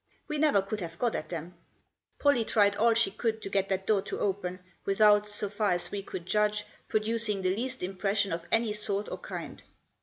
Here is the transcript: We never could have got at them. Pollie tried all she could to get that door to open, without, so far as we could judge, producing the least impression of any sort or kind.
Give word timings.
We 0.27 0.39
never 0.39 0.63
could 0.63 0.79
have 0.81 0.97
got 0.97 1.13
at 1.13 1.29
them. 1.29 1.53
Pollie 2.17 2.43
tried 2.43 2.75
all 2.75 2.95
she 2.95 3.11
could 3.11 3.39
to 3.43 3.51
get 3.51 3.69
that 3.69 3.85
door 3.85 4.01
to 4.01 4.17
open, 4.17 4.57
without, 4.83 5.27
so 5.27 5.47
far 5.47 5.73
as 5.73 5.91
we 5.91 6.01
could 6.01 6.25
judge, 6.25 6.65
producing 6.87 7.43
the 7.43 7.55
least 7.55 7.83
impression 7.83 8.31
of 8.31 8.47
any 8.51 8.73
sort 8.73 9.07
or 9.09 9.19
kind. 9.19 9.61